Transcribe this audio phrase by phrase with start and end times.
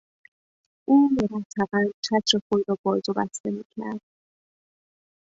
[0.89, 4.01] او مرتبا چتر خود را باز و بسته میکرد.